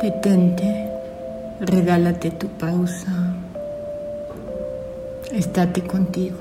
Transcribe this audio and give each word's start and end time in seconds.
Detente, 0.00 0.90
regálate 1.58 2.30
tu 2.30 2.48
pausa, 2.48 3.34
estate 5.32 5.80
contigo. 5.86 6.36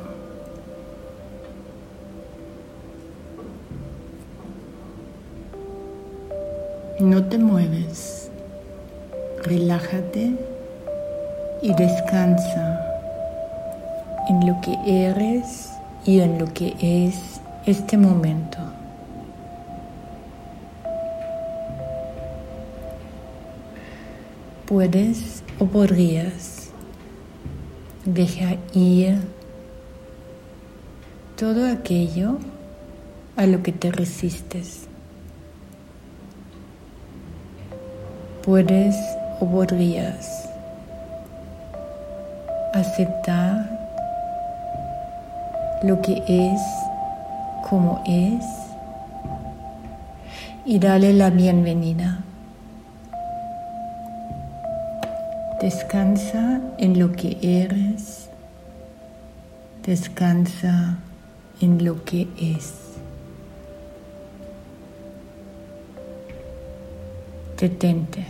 No 6.99 7.23
te 7.23 7.37
mueves, 7.37 8.29
relájate 9.43 10.33
y 11.61 11.73
descansa 11.75 12.81
en 14.27 14.45
lo 14.47 14.59
que 14.59 15.07
eres 15.07 15.69
y 16.05 16.19
en 16.19 16.39
lo 16.39 16.53
que 16.53 16.75
es 16.81 17.39
este 17.65 17.95
momento. 17.95 18.59
Puedes 24.67 25.43
o 25.59 25.67
podrías 25.67 26.71
dejar 28.03 28.57
ir 28.73 29.21
todo 31.37 31.71
aquello 31.71 32.39
a 33.35 33.45
lo 33.45 33.61
que 33.61 33.71
te 33.71 33.91
resistes. 33.91 34.87
Puedes 38.43 38.95
o 39.39 39.45
podrías 39.45 40.49
aceptar 42.73 43.69
lo 45.83 46.01
que 46.01 46.23
es 46.27 46.61
como 47.69 48.01
es 48.07 48.43
y 50.65 50.79
darle 50.79 51.13
la 51.13 51.29
bienvenida. 51.29 52.23
Descansa 55.61 56.61
en 56.77 56.99
lo 56.99 57.11
que 57.13 57.37
eres, 57.41 58.29
descansa 59.83 60.97
en 61.61 61.83
lo 61.83 62.03
que 62.03 62.27
es. 62.37 62.73
Detente. 67.57 68.25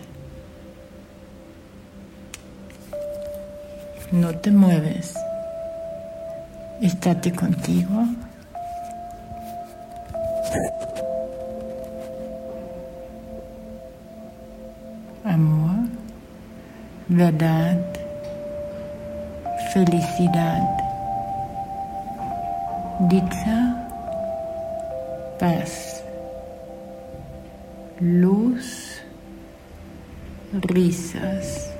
No 4.11 4.33
te 4.35 4.51
mueves. 4.51 5.15
Estate 6.81 7.31
contigo. 7.31 8.05
Amor, 15.23 15.64
verdad, 17.07 17.77
felicidad, 19.73 20.63
dicha, 23.09 23.87
paz, 25.39 26.03
luz, 27.99 29.01
risas. 30.53 31.74